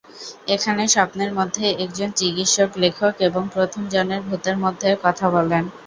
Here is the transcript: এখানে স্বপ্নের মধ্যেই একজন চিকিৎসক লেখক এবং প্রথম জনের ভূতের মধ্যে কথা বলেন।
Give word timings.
এখানে 0.47 0.83
স্বপ্নের 0.87 1.31
মধ্যেই 1.33 1.77
একজন 1.83 2.09
চিকিৎসক 2.19 2.69
লেখক 2.83 3.13
এবং 3.27 3.43
প্রথম 3.55 3.81
জনের 3.89 4.21
ভূতের 4.27 4.57
মধ্যে 4.63 4.89
কথা 5.03 5.25
বলেন। 5.35 5.63